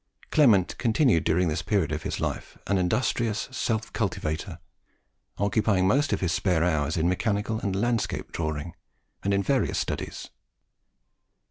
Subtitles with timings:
[0.31, 4.57] Clement continued during this period of his life an industrious self cultivator,
[5.37, 8.73] occupying most of his spare hours in mechanical and landscape drawing,
[9.21, 10.31] and in various studies.